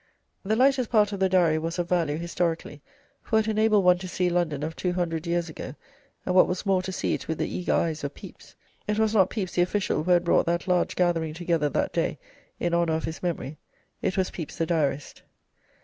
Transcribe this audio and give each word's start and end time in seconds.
The 0.41 0.55
lightest 0.55 0.89
part 0.89 1.11
of 1.11 1.19
the 1.19 1.29
Diary 1.29 1.59
was 1.59 1.77
of 1.77 1.87
value, 1.87 2.17
historically, 2.17 2.81
for 3.21 3.37
it 3.37 3.47
enabled 3.47 3.85
one 3.85 3.99
to 3.99 4.07
see 4.07 4.31
London 4.31 4.63
of 4.63 4.75
200 4.75 5.27
years 5.27 5.47
ago, 5.47 5.75
and, 6.25 6.33
what 6.33 6.47
was 6.47 6.65
more, 6.65 6.81
to 6.81 6.91
see 6.91 7.13
it 7.13 7.27
with 7.27 7.37
the 7.37 7.47
eager 7.47 7.73
eyes 7.75 8.03
of 8.03 8.15
Pepys. 8.15 8.55
It 8.87 8.97
was 8.97 9.13
not 9.13 9.29
Pepys 9.29 9.51
the 9.51 9.61
official 9.61 10.01
who 10.03 10.09
had 10.09 10.23
brought 10.23 10.47
that 10.47 10.67
large 10.67 10.95
gathering 10.95 11.35
together 11.35 11.69
that 11.69 11.93
day 11.93 12.17
in 12.59 12.73
honour 12.73 12.93
of 12.93 13.03
his 13.03 13.21
memory: 13.21 13.59
it 14.01 14.17
was 14.17 14.31
Pepys 14.31 14.57
the 14.57 14.65
Diarist." 14.65 15.21